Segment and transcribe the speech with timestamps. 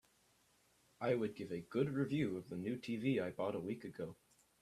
[0.99, 4.17] I would give a good review of the new TV I bought a week ago.